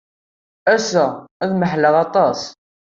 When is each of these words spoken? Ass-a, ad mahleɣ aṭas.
Ass-a, 0.75 1.05
ad 1.43 1.51
mahleɣ 1.55 1.95
aṭas. 2.05 2.41